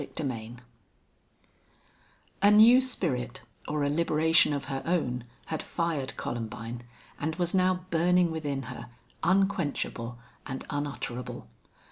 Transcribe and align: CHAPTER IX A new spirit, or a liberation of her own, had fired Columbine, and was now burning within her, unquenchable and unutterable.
CHAPTER 0.01 0.31
IX 0.33 0.55
A 2.41 2.49
new 2.49 2.81
spirit, 2.81 3.41
or 3.67 3.83
a 3.83 3.89
liberation 3.91 4.51
of 4.51 4.65
her 4.65 4.81
own, 4.83 5.23
had 5.45 5.61
fired 5.61 6.17
Columbine, 6.17 6.81
and 7.19 7.35
was 7.35 7.53
now 7.53 7.85
burning 7.91 8.31
within 8.31 8.63
her, 8.63 8.89
unquenchable 9.21 10.17
and 10.47 10.65
unutterable. 10.71 11.45